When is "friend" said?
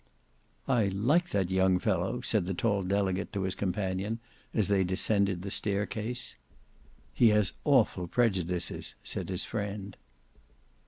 9.45-9.95